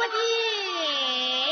[0.00, 1.49] 我的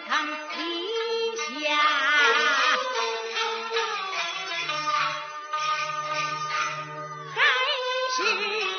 [0.00, 0.56] 堂厅
[1.36, 1.76] 下。
[7.34, 7.40] 还
[8.16, 8.73] 是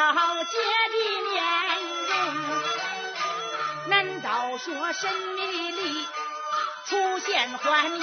[0.00, 0.08] 小
[0.44, 0.56] 姐
[0.88, 0.96] 的
[1.28, 1.36] 面
[2.08, 2.10] 容，
[3.90, 6.08] 难道说神秘里
[6.86, 8.00] 出现幻影？